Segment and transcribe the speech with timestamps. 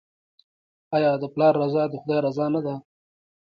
[0.95, 2.75] آیا د پلار رضا د خدای رضا نه ده؟